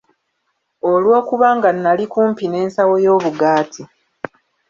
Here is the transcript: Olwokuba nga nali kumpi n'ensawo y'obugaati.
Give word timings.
Olwokuba 0.91 1.47
nga 1.57 1.69
nali 1.73 2.05
kumpi 2.13 2.45
n'ensawo 2.47 2.95
y'obugaati. 3.05 3.83